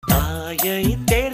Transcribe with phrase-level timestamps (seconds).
[0.00, 1.29] தாயை தேர்ந்தெடுக்கும்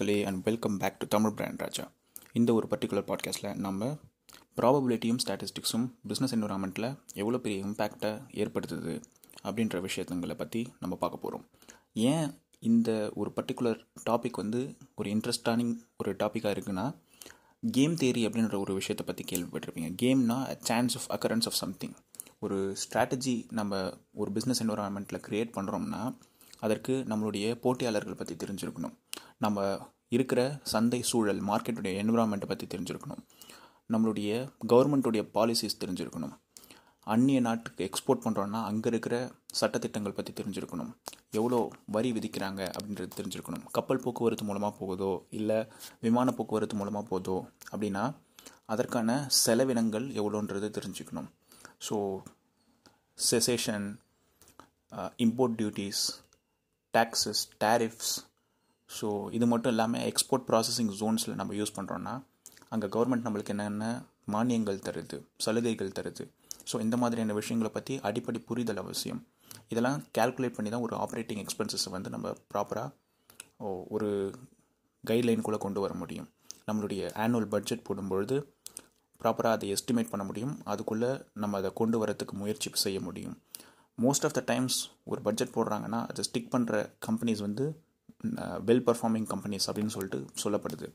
[0.00, 1.90] மக்களே and welcome back to Tamil brand Raja
[2.32, 3.98] இந்த ஒரு பர்டிகுலர் பாட்காஸ்ட்டில் நம்ம
[4.56, 9.02] ப்ராபபிலிட்டியும் ஸ்டாட்டிஸ்டிக்ஸும் பிஸ்னஸ் என்விரான்மெண்ட்டில் எவ்வளோ பெரிய இம்பேக்டை ஏற்படுத்துது
[9.42, 11.48] அப்படின்ற விஷயத்துங்களை பற்றி நம்ம பார்க்க போகிறோம்
[11.94, 16.94] ஏன் இந்த ஒரு பர்டிகுலர் டாபிக் வந்து ஒரு இன்ட்ரெஸ்டானிங் ஒரு டாப்பிக்காக இருக்குன்னா
[17.70, 19.94] கேம் தேரி அப்படின்ற ஒரு விஷயத்தை பற்றி கேள்விப்பட்டிருப்பீங்க.
[20.02, 21.94] கேம்னா chance of occurrence of something
[22.38, 26.16] ஒரு ஸ்ட்ராட்டஜி நம்ம ஒரு பிஸ்னஸ் என்விரான்மெண்ட்டில் க்ரியேட் பண்ணுறோம்னா
[26.66, 28.94] அதற்கு நம்மளுடைய போட்டியாளர்கள் பற்றி தெரிஞ்சிருக்கணும்.
[29.44, 29.64] நம்ம
[30.16, 30.40] இருக்கிற
[30.72, 33.22] சந்தை சூழல் மார்க்கெட்டுடைய என்விரான்மெண்ட்டை பற்றி தெரிஞ்சிருக்கணும்.
[33.94, 34.30] நம்மளுடைய
[34.72, 36.34] கவர்மெண்ட்டுடைய பாலிசிஸ் தெரிஞ்சிருக்கணும்.
[37.12, 39.14] அந்நிய நாட்டுக்கு எக்ஸ்போர்ட் பண்ணுறோன்னா அங்கே இருக்கிற
[39.60, 40.90] சட்டத்திட்டங்கள் பற்றி தெரிஞ்சிருக்கணும்.
[41.38, 41.58] எவ்வளோ
[41.94, 43.64] வரி விதிக்கிறாங்க அப்படின்றது தெரிஞ்சிருக்கணும்.
[43.76, 45.58] கப்பல் போக்குவரத்து மூலமாக போகுதோ இல்லை
[46.06, 47.36] விமான போக்குவரத்து மூலமாக போகுதோ
[47.72, 48.04] அப்படின்னா
[48.74, 49.10] அதற்கான
[49.44, 51.28] செலவினங்கள் எவ்வளோன்றது தெரிஞ்சுக்கணும்.
[51.86, 51.96] So
[53.18, 53.86] cessation
[55.24, 56.04] import duties
[56.94, 58.14] taxes tariffs
[58.90, 62.14] so இது மட்டும் இல்லாமல் எக்ஸ்போர்ட் ப்ராசஸிங் ஜோன்ஸில் நம்ம யூஸ் பண்ணுறோன்னா
[62.72, 63.84] அங்கே கவர்மெண்ட் நம்மளுக்கு என்னென்ன
[64.34, 66.24] மானியங்கள் தருது சலுகைகள் தருது.
[66.70, 69.20] ஸோ இந்த மாதிரியான விஷயங்களை பற்றி அடிப்படை புரிதல் அவசியம்.
[69.72, 74.08] இதெல்லாம் கால்குலேட் பண்ணி தான் ஒரு ஆப்ரேட்டிங் எக்ஸ்பென்சஸை வந்து நம்ம ப்ராப்பராக ஒரு
[75.04, 76.28] கைட்லைனுக்குள்ளே கொண்டு வர முடியும்.
[76.68, 78.36] நம்மளுடைய ஆனுவல் பட்ஜெட் போடும்பொழுது
[79.20, 80.54] ப்ராப்பராக அதை எஸ்டிமேட் பண்ண முடியும்.
[80.72, 81.10] அதுக்குள்ளே
[81.42, 83.36] நம்ம அதை கொண்டு வரத்துக்கு முயற்சி செய்ய முடியும்.
[84.02, 86.74] மோஸ்ட் ஆஃப் த டைம்ஸ் ஒரு பட்ஜெட் போடுறாங்கன்னா அதை ஸ்டிக் பண்ணுற
[87.06, 87.64] கம்பெனிஸ் வந்து
[88.68, 90.88] வெல் பர்ஃபார்மிங் கம்பெனிஸ் அப்படின்னு சொல்லிட்டு சொல்லப்படுது.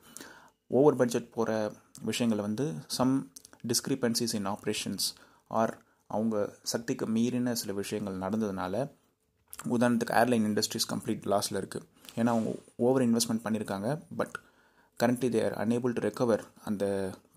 [0.67, 3.31] ஓவர் பட்ஜெட் போகிற விஷயங்களை வந்து some
[3.67, 5.05] discrepancies in operations
[5.47, 5.73] or
[6.07, 8.75] அவங்க சக்திக்கு மீறின சில விஷயங்கள் நடந்ததுனால
[9.69, 11.85] உதாரணத்துக்கு ஏர்லைன் இண்டஸ்ட்ரீஸ் கம்ப்ளீட் லாஸில் இருக்குது
[12.15, 14.35] ஏன்னா அவங்க ஓவர் இன்வெஸ்ட்மெண்ட் பண்ணியிருக்காங்க but
[14.99, 16.83] currently they're unable to recover அந்த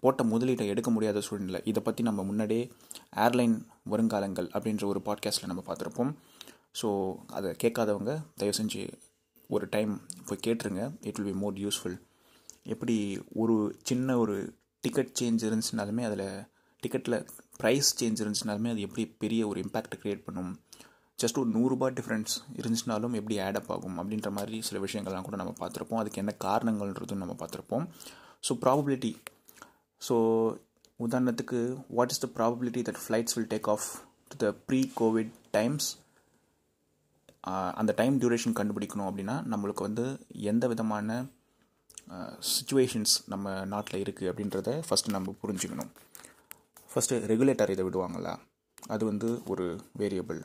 [0.01, 1.61] போட்ட முதலீட்டை எடுக்க முடியாத சூழ்நிலை.
[1.65, 2.65] இதை பற்றி நம்ம முன்னாடியே
[3.17, 3.57] ஏர்லைன்
[3.91, 6.13] வருங்காலங்கள் அப்படின்ற ஒரு பாட்காஸ்ட்டில் நம்ம பார்த்துருப்போம்.
[6.81, 6.89] ஸோ
[7.27, 8.83] அதை கேட்காதவங்க தயவு செஞ்சு
[9.49, 9.93] ஒரு டைம்
[10.27, 10.85] போய் கேட்டுருங்க.
[11.01, 11.99] It will be more useful
[12.63, 12.97] எப்படி
[13.43, 14.37] ஒரு சின்ன ஒரு
[14.81, 16.27] டிக்கெட் சேஞ்ச் இருந்துச்சுனாலுமே அதில்
[16.83, 17.19] டிக்கெட்டில்
[17.63, 20.53] ப்ரைஸ் சேஞ்ச் இருந்துச்சுனாலுமே அது எப்படி பெரிய ஒரு இம்பேக்ட் க்ரியேட் பண்ணும்?
[21.19, 26.01] ஜஸ்ட் ஒரு நூறுரூபா டிஃப்ரென்ஸ் இருந்துச்சுனாலும் எப்படி ஆடப் ஆகும் அப்படின்ற மாதிரி சில விஷயங்கள்லாம் கூட நம்ம பார்த்துருப்போம்.
[26.03, 27.87] அதுக்கு என்ன காரணங்கள்ன்றதும் நம்ம பார்த்துருப்போம்.
[28.49, 29.13] ஸோ ப்ராபபிலிட்டி
[30.09, 30.17] ஸோ
[31.07, 31.59] உதாரணத்துக்கு
[31.97, 33.87] what is the probability that flights will take off
[34.33, 35.89] to the pre covid times
[37.81, 40.05] அந்த டைம் டியூரேஷன் கண்டுபிடிக்கணும் அப்படின்னா நம்மளுக்கு வந்து
[40.51, 41.19] எந்த விதமான
[42.53, 45.91] சுச்சுவேஷன்ஸ் நம்ம நாட்டில் இருக்குது அப்படின்றத ஃபஸ்ட்டு நம்ம புரிஞ்சுக்கணும்.
[46.93, 48.35] ஃபஸ்ட்டு ரெகுலேட்டர் இதை விடுவாங்களா?
[48.95, 49.67] அது வந்து ஒரு
[50.03, 50.41] வேரியபிள்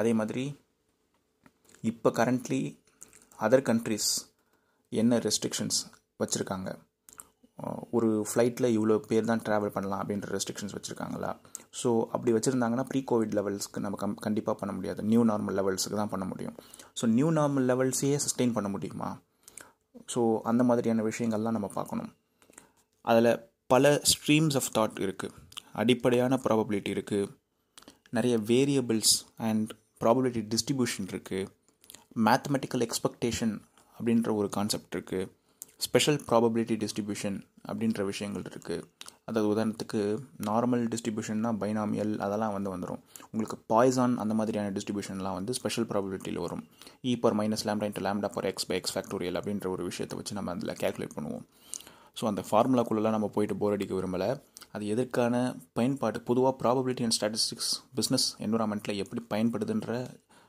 [0.00, 0.44] அதே மாதிரி
[1.90, 2.60] இப்போ கரண்ட்லி
[3.38, 4.10] அதர் கண்ட்ரிஸ்
[4.92, 5.78] என்ன ரெஸ்ட்ரிக்ஷன்ஸ்
[6.22, 6.68] வச்சுருக்காங்க?
[7.96, 11.30] ஒரு ஃப்ளைட்டில் இவ்வளோ பேர் தான் ட்ராவல் பண்ணலாம் அப்படின்ற ரெஸ்ட்ரிக்ஷன்ஸ் வச்சுருக்காங்களா?
[11.80, 15.00] ஸோ அப்படி வச்சுருந்தாங்கன்னா ப்ரீ கோவிட் லெவல்ஸ்க்கு நம்ம கம் கண்டிப்பாக பண்ண முடியாது.
[15.12, 16.56] நியூ நார்மல் லெவல்ஸுக்கு தான் பண்ண முடியும்.
[17.00, 19.10] ஸோ நியூ நார்மல் லெவல்ஸையே சஸ்டெயின் பண்ண முடியுமா?
[20.14, 20.22] ஸோ
[20.52, 22.10] அந்த மாதிரியான விஷயங்கள்லாம் நம்ம பார்க்கணும்.
[23.10, 23.32] அதில்
[23.74, 25.36] பல ஸ்ட்ரீம்ஸ் ஆஃப் தாட் இருக்குது
[25.82, 27.28] அடிப்படையான ப்ராபபிலிட்டி இருக்குது
[28.16, 29.16] நிறைய வேரியபிள்ஸ்
[29.48, 29.70] அண்ட்
[30.02, 31.48] ப்ராபபிலிட்டி டிஸ்ட்ரிபியூஷன் இருக்குது
[32.26, 33.54] மேத்தமெட்டிக்கல் எக்ஸ்பெக்டேஷன்
[33.96, 35.28] அப்படின்ற ஒரு கான்செப்ட் இருக்குது
[35.86, 37.36] ஸ்பெஷல் ப்ராபபிலிட்டி டிஸ்ட்ரிபியூஷன்
[37.70, 38.84] அப்படின்ற விஷயங்கள் இருக்குது
[39.28, 40.00] அதாவது உதாரணத்துக்கு
[40.48, 43.00] நார்மல் டிஸ்ட்ரிபியூஷன்னா பைனாமியல் அதெல்லாம் வந்து வந்துடும்
[43.30, 46.62] உங்களுக்கு பாய்சான் அந்த மாதிரியான டிஸ்ட்ரிபியூஷன்லாம் வந்து ஸ்பெஷல் ப்ராபபிலிட்டியில் வரும்.
[47.10, 50.38] E power minus lambda into lambda power x by x factorial அப்படின்ற ஒரு விஷயத்தை வச்சு
[50.38, 51.44] நம்ம அதில் கேல்குலேட் பண்ணுவோம்.
[52.18, 54.28] ஸோ அந்த ஃபார்முலாக்குள்ளெலாம் நம்ம போயிட்டு போர் அடிக்க விரும்பலை.
[54.74, 55.34] அது எதற்கான
[55.78, 59.92] பயன்பாடு பொதுவாக ப்ராபபிலிட்டி அண்ட் ஸ்டாட்டிஸ்டிக்ஸ் பிஸ்னஸ் என்விரான்மெண்ட்டில் எப்படி பயன்படுதுன்ற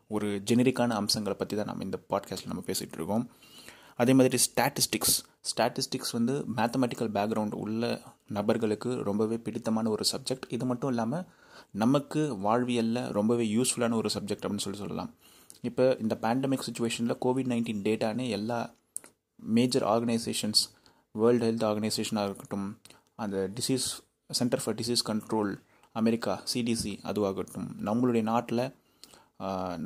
[0.08, 3.26] ஒரு ஜெனரிக்கான அம்சங்களை பற்றி தான் நம்ம இந்த பாட்காஸ்ட்டில் நம்ம பேசிகிட்டு இருக்கோம்.
[4.02, 5.16] அதே மாதிரி ஸ்டாட்டிஸ்டிக்ஸ்
[5.50, 7.84] ஸ்டாட்டிஸ்டிக்ஸ் வந்து மேத்தமெட்டிக்கல் பேக்ரவுண்ட் உள்ள
[8.38, 11.26] நபர்களுக்கு ரொம்பவே பிடித்தமான ஒரு சப்ஜெக்ட் இது மட்டும் இல்லாமல்
[11.84, 15.12] நமக்கு வாழ்வியலில் ரொம்பவே யூஸ்ஃபுல்லான ஒரு சப்ஜெக்ட் அப்படின்னு சொல்லி சொல்லலாம்.
[15.70, 18.60] இப்போ இந்த பேண்டமிக் சுச்சுவேஷனில் கோவிட் நைன்டீன் டேட்டானே எல்லா
[19.58, 20.62] மேஜர் ஆர்கனைசேஷன்ஸ்
[21.20, 22.80] வேர்ல்டு ஹெல்த் ஆர்கனைசேஷனாக இருக்கட்டும்
[23.16, 23.88] அந்த disease
[24.30, 25.60] center for disease control
[25.92, 28.74] America CDC அதுவாகட்டும் நம்மளுடைய நாட்டில்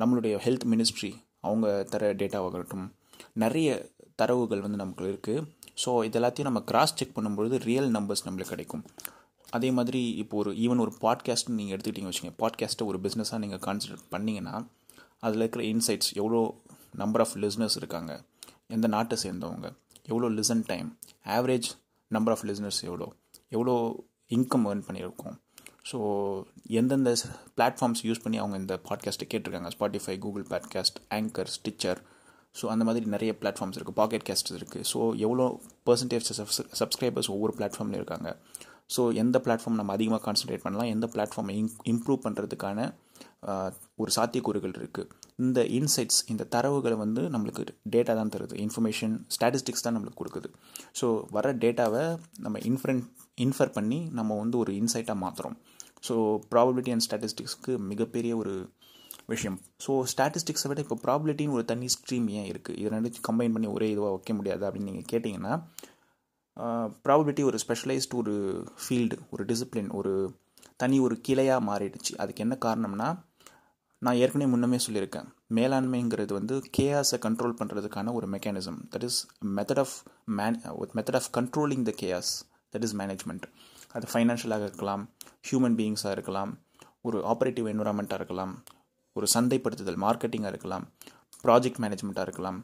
[0.02, 2.92] நம்மளுடைய ஹெல்த் மினிஸ்ட்ரி அவங்க தர டேட்டாவாகட்டும்
[3.34, 5.48] நிறைய தரவுகள் வந்து நமக்கு இருக்குது
[5.86, 8.86] ஸோ இது எல்லாத்தையும் நம்ம கிராஸ் செக் பண்ணும்பொழுது ரியல் நம்பர்ஸ் நம்மளுக்கு கிடைக்கும்.
[9.50, 14.04] அதே மாதிரி இப்போ ஒரு ஈவன் ஒரு பாட்காஸ்ட் நீங்கள் எடுத்துக்கிட்டீங்க வச்சுங்க பாட்காஸ்ட்டை ஒரு பிஸ்னஸாக நீங்கள் கான்சிடர்
[14.12, 14.68] பண்ணிங்கன்னா
[15.20, 16.62] அதில் இருக்கிற இன்சைட்ஸ் எவ்வளோ
[16.96, 18.24] நம்பர் ஆஃப் லிஸ்னர்ஸ் இருக்காங்க
[18.68, 19.72] எந்த நாட்டை சேர்ந்தவங்க
[20.10, 20.88] எவ்வளோ listen time
[21.36, 21.68] average
[22.12, 23.08] number of listeners எவ்வளோ
[23.56, 23.74] எவ்வளோ
[24.38, 25.36] இன்கம் ஏர்ன் பண்ணியிருக்கோம்.
[25.90, 25.98] ஸோ
[26.80, 27.12] எந்தெந்த
[27.58, 29.70] பிளாட்ஃபார்ம்ஸ் யூஸ் பண்ணி அவங்க இந்த பாட்காஸ்ட்டை கேட்டிருக்காங்க?
[29.76, 32.02] Spotify Google podcast Anchor Stitcher
[32.60, 35.46] so அந்த மாதிரி நிறைய பிளாட்ஃபார்ம்ஸ் இருக்குது பாக்கெட் கேஸ்ட் இருக்குது ஸோ எவ்வளோ
[35.88, 36.28] பர்சன்டேஜ்
[36.82, 38.30] சப்ஸ்கிரைபர்ஸ் ஒவ்வொரு பிளாட்ஃபார்ம்லையும் இருக்காங்க?
[38.96, 40.90] ஸோ எந்த பிளாட்ஃபார்ம் நம்ம அதிகமாக கான்சன்ட்ரேட் பண்ணலாம்?
[40.96, 41.56] எந்த பிளாட்ஃபார்மை
[41.94, 42.80] இம்ப்ரூவ் பண்ணுறதுக்கான
[44.02, 45.10] ஒரு சாத்தியக்கூறுகள் இருக்குது
[45.40, 47.64] இந்த இன்சைட்ஸ் இந்த தரவுகளை வந்து நம்மளுக்கு
[47.94, 48.56] டேட்டா தான் தருது.
[48.66, 50.50] இன்ஃபர்மேஷன் ஸ்டாட்டிஸ்டிக்ஸ் தான் நம்மளுக்கு கொடுக்குது.
[51.00, 52.04] ஸோ வர டேட்டாவை
[52.46, 53.02] நம்ம இன்ஃபரன்
[53.46, 55.58] இன்ஃபர் பண்ணி நம்ம வந்து ஒரு இன்சைட்டாக மாற்றுறோம்
[56.08, 56.16] ஸோ
[56.52, 58.54] ப்ராபபிலிட்டி அண்ட் ஸ்டாட்டிஸ்டிக்ஸ்க்கு மிகப்பெரிய ஒரு
[59.34, 59.58] விஷயம்.
[59.86, 63.88] ஸோ ஸ்டாட்டிஸ்டிக்ஸை விட இப்போ ப்ராபிலிட்டின்னு ஒரு தனி ஸ்ட்ரீம் ஏன் இருக்குது இது ரெண்டு கம்பைன் பண்ணி ஒரே
[63.94, 65.54] இதுவாக வைக்க முடியாது அப்படின்னு நீங்கள் கேட்டிங்கன்னா
[67.06, 68.34] ப்ராபபிலிட்டி ஒரு ஸ்பெஷலைஸ்டு ஒரு
[68.82, 70.12] ஃபீல்டு ஒரு டிசிப்ளின் ஒரு
[70.82, 72.12] தனி ஒரு கிளையாக மாறிடுச்சு.
[72.22, 73.08] அதுக்கு என்ன காரணம்னா
[74.06, 75.28] நான் ஏற்கனவே முன்னமே சொல்லியிருக்கேன்.
[75.58, 79.20] மேலாண்மைங்கிறது வந்து கேஆஸை கண்ட்ரோல் பண்ணுறதுக்கான ஒரு mechanism that is
[79.58, 79.94] method of
[80.40, 80.58] man
[80.98, 82.32] method of controlling the chaos
[82.74, 83.46] that is management
[83.96, 85.04] அது ஃபைனான்ஷியலாக இருக்கலாம்
[85.50, 86.52] ஹியூமன் பீயிங்ஸாக இருக்கலாம்
[87.02, 88.54] ஒரு ஆப்ரேட்டிவ் என்விரான்மெண்ட்டாக இருக்கலாம்
[89.16, 90.86] ஒரு சந்தைப்படுத்துதல் மார்க்கெட்டிங்காக இருக்கலாம்
[91.44, 92.60] ப்ராஜெக்ட் மேனேஜ்மெண்ட்டாக இருக்கலாம்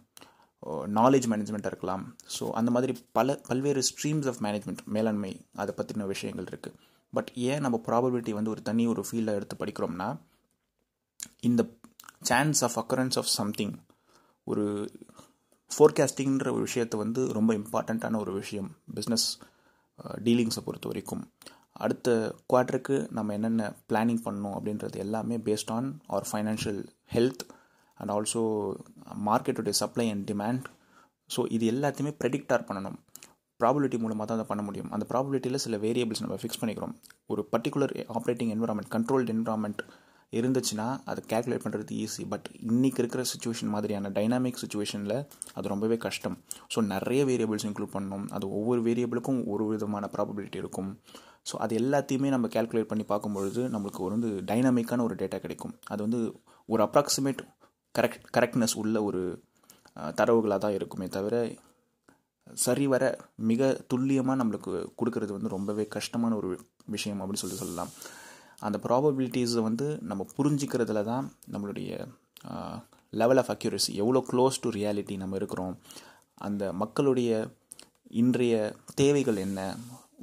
[1.00, 2.04] நாலேஜ் மேனேஜ்மெண்ட்டாக இருக்கலாம்.
[2.36, 5.32] ஸோ அந்த மாதிரி பல பல்வேறு ஸ்ட்ரீம்ஸ் ஆஃப் மேனேஜ்மெண்ட் மேலாண்மை
[5.62, 6.76] அதை பற்றின விஷயங்கள் இருக்குது
[7.14, 10.10] பட் ஏன் நம்ம ப்ராபபிலிட்டி வந்து ஒரு தனி ஒரு ஃபீல்டை எடுத்து படிக்கிறோம்னா
[11.48, 11.62] இந்த
[12.22, 13.76] chance of occurrence of something
[14.44, 14.66] ஒரு
[15.72, 19.28] ஃபோர்காஸ்டிங்கிற ஒரு விஷயத்தை வந்து ரொம்ப இம்பார்ட்டண்ட்டான ஒரு விஷயம் பிஸ்னஸ்
[20.26, 21.24] டீலிங்ஸை பொறுத்த வரைக்கும்.
[21.72, 26.82] அடுத்த குவார்ட்டருக்கு நம்ம என்னென்ன பிளானிங் பண்ணணும் அப்படின்றது எல்லாமே based on our financial
[27.14, 27.44] health
[27.94, 28.42] and also
[29.26, 30.66] மார்க்கெட்டுடைய supply and demand
[31.36, 32.98] so இது எல்லாத்தையுமே ப்ரெடிக்டார் பண்ணணும்.
[33.60, 34.92] ப்ராபிலிட்டி மூலமாக தான் அதை பண்ண முடியும்.
[34.92, 36.94] அந்த ப்ராபிலிட்டியில் சில வேரியபிள்ஸ் நம்ம ஃபிக்ஸ் பண்ணிக்கிறோம்.
[37.28, 39.82] ஒரு particular operating environment controlled environment
[40.38, 45.16] இருந்துச்சுன்னா அதை கேல்குலேட் பண்ணுறது ஈஸி பட் இன்றைக்கி இருக்கிற சுச்சுவேஷன் மாதிரியான டைனாமிக் சுச்சுவேஷனில்
[45.58, 46.36] அது ரொம்பவே கஷ்டம்.
[46.74, 48.26] ஸோ நிறைய வேரியபிள்ஸ் இன்க்ளூட் பண்ணணும்.
[48.38, 50.92] அது ஒவ்வொரு வேரியபிளுக்கும் ஒரு விதமான ப்ராபபிலிட்டி இருக்கும்.
[51.50, 55.74] ஸோ அது எல்லாத்தையுமே நம்ம கேல்குலேட் பண்ணி பார்க்கும்பொழுது நம்மளுக்கு ஒரு வந்து டைனாமிக்கான ஒரு டேட்டா கிடைக்கும்.
[55.94, 56.22] அது வந்து
[56.74, 57.42] ஒரு அப்ராக்சிமேட்
[57.96, 59.22] கரெக்ட் கரெக்ட்னஸ் உள்ள ஒரு
[60.20, 61.36] தரவுகளாக தான் இருக்குமே தவிர
[62.66, 63.04] சரிவர
[63.50, 66.50] மிக துல்லியமாக நம்மளுக்கு கொடுக்கறது வந்து ரொம்பவே கஷ்டமான ஒரு
[66.96, 67.92] விஷயம் அப்படின்னு சொல்லி சொல்லலாம்.
[68.68, 71.90] அந்த ப்ராபபிலிட்டிஸை வந்து நம்ம புரிஞ்சிக்கிறதுல தான் நம்மளுடைய
[73.22, 75.76] லெவல் ஆஃப் அக்யூரசி எவ்வளோ க்ளோஸ் டு ரியாலிட்டி நம்ம இருக்கிறோம்.
[76.48, 77.30] அந்த மக்களுடைய
[78.22, 78.56] இன்றைய
[79.02, 79.60] தேவைகள் என்ன?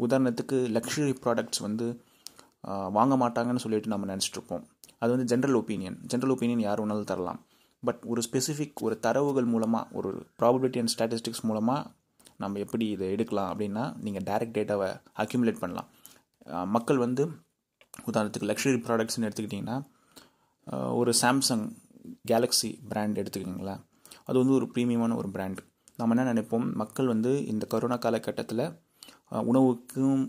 [0.05, 1.87] உதாரணத்துக்கு லக்ஸுரி ப்ராடக்ட்ஸ் வந்து
[2.97, 4.65] வாங்க மாட்டாங்கன்னு சொல்லிட்டு நம்ம நினச்சிட்ருப்போம்
[5.03, 7.41] அது வந்து ஜென்ரல் ஒப்பீனியன் ஜென்ரல் ஒப்பீனியன் யார் வேணாலும் தரலாம்.
[7.83, 10.11] பட் ஒரு ஸ்பெசிஃபிக் ஒரு தரவுகள் மூலமாக ஒரு
[10.41, 11.91] ப்ராபபிலிட்டி அண்ட் ஸ்டாட்டிஸ்டிக்ஸ் மூலமாக
[12.43, 14.89] நம்ம எப்படி இதை எடுக்கலாம் அப்படின்னா நீங்கள் டைரக்ட் டேட்டாவை
[15.25, 15.89] அக்யூமுலேட் பண்ணலாம்.
[16.77, 17.25] மக்கள் வந்து
[18.11, 19.79] உதாரணத்துக்கு லக்ஸரி ப்ராடக்ட்ஸ்னு எடுத்துக்கிட்டிங்கன்னா
[21.01, 21.65] ஒரு சாம்சங்
[22.31, 23.83] கேலக்ஸி பிராண்ட் எடுத்துக்கிட்டிங்களேன்
[24.29, 25.61] அது வந்து ஒரு ப்ரீமியமான ஒரு பிராண்ட்
[26.01, 26.67] நம்ம என்ன நினைப்போம்?
[26.81, 28.65] மக்கள் வந்து இந்த கொரோனா காலகட்டத்தில்
[29.51, 30.25] உணவுக்கும்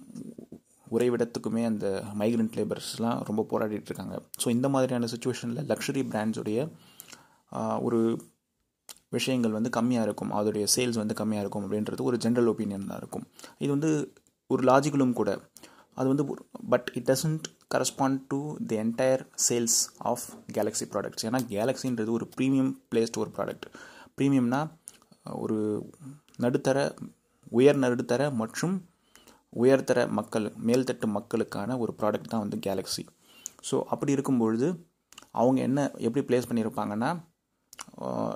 [0.95, 1.85] உறைவிடத்துக்குமே அந்த
[2.19, 4.15] மைக்ரண்ட் லேபர்ஸ்லாம் ரொம்ப போராடிட்டு இருக்காங்க.
[4.41, 6.59] ஸோ இந்த மாதிரியான சுச்சுவேஷனில் லக்ஸரி பிராண்ட்ஸுடைய
[7.87, 7.99] ஒரு
[9.15, 10.31] விஷயங்கள் வந்து கம்மியாக இருக்கும்.
[10.37, 13.25] அதோடைய சேல்ஸ் வந்து கம்மியாக இருக்கும் அப்படின்றது ஒரு ஜென்ரல் ஒப்பீனியன் தான் இருக்கும்.
[13.63, 13.91] இது வந்து
[14.47, 15.31] ஒரு லாஜிக்கலும் கூட.
[15.99, 16.25] அது வந்து
[16.69, 22.71] but it doesn't correspond to the entire sales of Galaxy products ஏன்னா கேலக்ஸின்றது ஒரு ப்ரீமியம்
[22.91, 23.65] பிளேஸ்ட் ஒரு ப்ராடக்ட்
[24.17, 24.61] ப்ரீமியம்னா
[25.35, 25.57] ஒரு
[26.39, 26.77] நடுத்தர
[27.51, 28.75] உயர் நடுத்தர மற்றும்
[29.53, 33.03] உயர்தர மக்கள் மேல்தட்டு மக்களுக்கான ஒரு ப்ராடக்ட் தான் வந்து கேலக்ஸி
[33.69, 34.67] ஸோ அப்படி இருக்கும்பொழுது
[35.31, 37.09] அவங்க என்ன எப்படி ப்ளேஸ் பண்ணியிருப்பாங்கன்னா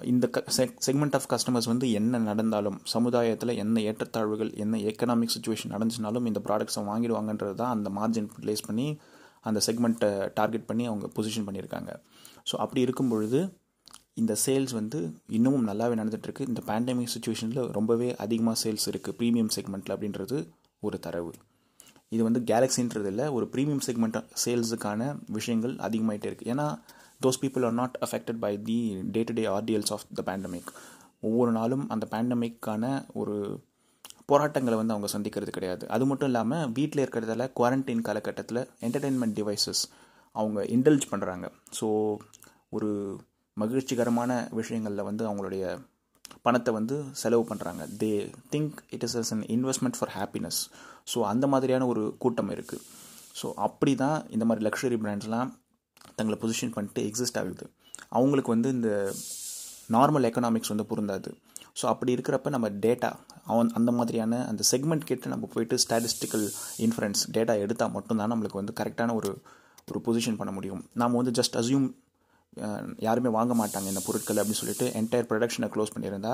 [0.03, 0.39] இந்த க
[0.85, 6.83] செக்மெண்ட் ஆஃப் கஸ்டமர்ஸ் வந்து என்ன நடந்தாலும் சமுதாயத்தில் என்ன ஏற்றத்தாழ்வுகள் என்ன எக்கனாமிக் சுச்சுவேஷன் நடந்துச்சுனாலும் இந்த ப்ராடக்ட்ஸை
[6.85, 8.87] வாங்கிடுவாங்கன்றது தான் அந்த மார்ஜின் ப்ளேஸ் பண்ணி
[9.43, 11.91] அந்த செக்மெண்ட்டை டார்கெட் பண்ணி அவங்க பொசிஷன் பண்ணியிருக்காங்க.
[12.49, 13.39] ஸோ அப்படி இருக்கும் பொழுது
[14.21, 14.99] இந்த சேல்ஸ் வந்து
[15.37, 20.37] இன்னமும் நல்லாவே நடந்துகிட்ருக்கு இந்த பேண்டமிக் சுச்சுவேஷனில் ரொம்பவே அதிகமாக சேல்ஸ் இருக்குது ப்ரீமியம் செக்மெண்ட்டில் அப்படின்றது
[20.83, 21.31] ஒரு தரவு.
[22.11, 25.01] இது வந்து கேலக்ஸின்றது இல்லை ஒரு ப்ரீமியம் செக்மெண்ட் சேல்ஸுக்கான
[25.37, 26.65] விஷயங்கள் அதிகமாகிட்டே இருக்குது ஏன்னா
[27.21, 28.77] those people are not affected by the
[29.15, 30.71] day to day ordeals of the pandemic
[31.19, 32.83] ஒவ்வொரு நாளும் அந்த பேண்டமிக்கான
[33.13, 33.35] ஒரு
[34.31, 35.83] போராட்டங்களை வந்து அவங்க சந்திக்கிறது கிடையாது.
[35.95, 39.83] அது மட்டும் இல்லாமல் வீட்டில் இருக்கிறதால குவாரண்டைன் காலகட்டத்தில் என்டர்டெயின்மெண்ட் டிவைசஸ்
[40.35, 41.45] அவங்க இன்டல்ஜ் பண்ணுறாங்க
[41.79, 41.87] ஸோ
[42.77, 42.89] ஒரு
[43.57, 45.63] மகிழ்ச்சிகரமான விஷயங்களில் வந்து அவங்களுடைய
[46.45, 48.09] பணத்தை வந்து செலவு பண்ணுறாங்க they
[48.53, 50.59] think it is as an investment for happiness
[51.13, 52.85] so அந்த மாதிரியான ஒரு கூட்டம் இருக்குது
[53.39, 55.49] ஸோ அப்படி தான் இந்த மாதிரி லக்ஸரி பிராண்ட்ஸ்லாம்
[56.17, 57.65] தங்களை பொசிஷன் பண்ணிட்டு எக்ஸிஸ்ட் ஆகுது.
[58.17, 58.89] அவங்களுக்கு வந்து இந்த
[59.95, 61.29] நார்மல் எக்கனாமிக்ஸ் வந்து பொருந்தாது.
[61.81, 63.13] ஸோ அப்படி இருக்கிறப்ப நம்ம டேட்டா
[63.45, 66.45] அவன் அந்த மாதிரியான அந்த செக்மெண்ட் கேட்டு நம்ம போயிட்டு ஸ்டாட்டிஸ்டிக்கல்
[66.77, 69.41] இன்ஃபரன்ஸ் டேட்டா எடுத்தால் மட்டும்தான் நம்மளுக்கு வந்து கரெக்டான ஒரு
[69.91, 70.83] ஒரு பொசிஷன் பண்ண முடியும்.
[70.93, 71.87] நாம் வந்து ஜஸ்ட் அசியூம்
[72.97, 76.33] யாருமே வாங்க மாட்டாங்க இந்த பொருட்கள் அப்படின்னு சொல்லிட்டு என்டையர் ப்ரொடக்ஷனை க்ளோஸ் பண்ணியிருந்தா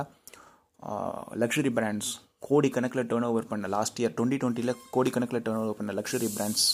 [1.39, 2.09] லக்ஸுரி பிராண்ட்ஸ்
[2.49, 6.65] கோடிக்கணக்கில் டேர்ன் ஓவர் பண்ண லாஸ்ட் இயர் டுவெண்ட்டி டுவெண்ட்டியில் கோடிக்கணக்கில் டேர்ன் ஓவர் பண்ண லக்ஸுரி பிராண்ட்ஸ்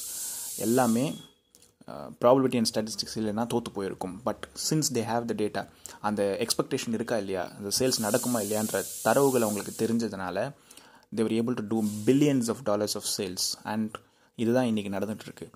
[0.57, 1.05] எல்லாமே
[2.21, 4.15] ப்ராபபிலிட்டி அண்ட் ஸ்டாட்டிஸ்டிக்ஸ் இல்லைன்னா தோற்று போயிருக்கும்.
[4.23, 5.61] But since they have the data
[6.01, 7.43] அந்த எக்ஸ்பெக்டேஷன் இருக்கா இல்லையா?
[7.57, 10.37] அந்த சேல்ஸ் நடக்குமா இல்லையான்ற தரவுகள் அவங்களுக்கு தெரிஞ்சதுனால
[11.15, 13.95] they were able to do billions of dollars of sales and
[14.37, 15.47] இதுதான் இன்றைக்கி நடந்துகிட்ருக்கு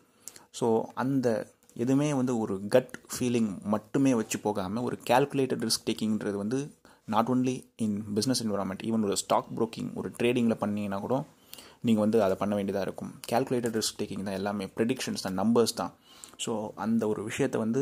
[0.59, 1.27] ஸோ அந்த
[1.75, 6.59] எதுவுமே வந்து ஒரு கட் ஃபீலிங் மட்டுமே வச்சு போகாமல் ஒரு கேல்குலேட்டட் ரிஸ்க் டேக்கிங்கிறது வந்து
[7.05, 11.17] not only in business environment even ஒரு ஸ்டாக் ப்ரோக்கிங் ஒரு ட்ரேடிங்கில் பண்ணிங்கன்னா கூட
[11.85, 13.11] நீங்கள் வந்து அதை பண்ண வேண்டியதாக இருக்கும்.
[13.31, 14.65] கேல்குலேட்டட் ரிஸ்க் டேக்கிங் தான் எல்லாமே.
[14.77, 15.91] ப்ரெடிக்ஷன்ஸ் தான் நம்பர்ஸ் தான்.
[16.45, 16.53] ஸோ
[16.85, 17.81] அந்த ஒரு விஷயத்தை வந்து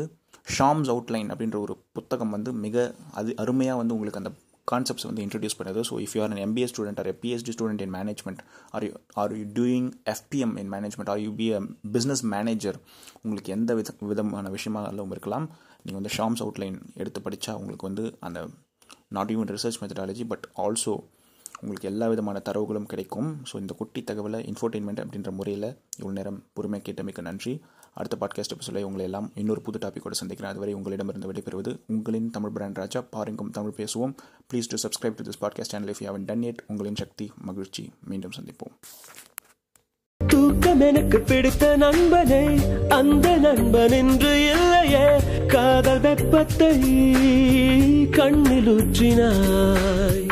[0.56, 2.84] ஷாம்ஸ் அவுட்லைன் அப்படின்ற ஒரு புத்தகம் வந்து மிக
[3.20, 4.32] அது அருமையாக வந்து உங்களுக்கு அந்த
[4.72, 5.80] கான்செப்ட்ஸ் வந்து இன்ட்ரடியூஸ் பண்ணுது.
[5.88, 8.40] So if you are an MBA student or PhD student in management
[8.76, 11.60] or you are you doing FPM in management or you be a
[11.96, 12.78] business manager
[13.24, 15.46] உங்களுக்கு எந்த வித விதமான விஷயமாகவும் இருக்கலாம்.
[15.84, 18.40] நீங்கள் வந்து ஷாம்ஸ் அவுட்லைன் எடுத்து படித்தா உங்களுக்கு வந்து அந்த
[19.18, 20.94] not even research methodology but also
[21.60, 23.28] உங்களுக்கு எல்லா விதமான தரவுகளும் கிடைக்கும்.
[23.52, 25.68] ஸோ இந்த குட்டி தகவலை இன்ஃபோர்டெயின்மெண்ட் அப்படின்ற முறையில்
[26.00, 27.60] இவ்வளோ நேரம் பொறுமை கேட்டமைக்கு நன்றி.
[27.94, 30.52] அடுத்த பாட்காஸ்ட் எபிசோட உங்களை எல்லாம் இன்னொரு புது டாப்பிக்கோடு சந்திக்கிறேன்.
[30.52, 33.00] அதுவரை உங்களிடமிருந்து விடைபெறுவது உங்களின் தமிழ் பிராண்ட் ராஜா.
[33.10, 34.14] பாருங்கும் தமிழ் பேசுவோம்.
[34.48, 37.92] Please to subscribe to this podcast channel if you haven't done it உங்களின் சக்தி மகிழ்ச்சி.
[38.04, 38.74] மீண்டும் சந்திப்போம்.
[40.26, 42.42] தூக்கம் எனக்கு பிடித்த நண்பனே
[42.88, 45.06] அந்த நண்பன் இன்று இல்லையே.
[45.46, 46.72] காதல் வெப்பத்தை
[48.10, 50.24] கண்ணில் ஊற்றினாய்.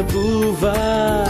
[0.00, 1.29] na buva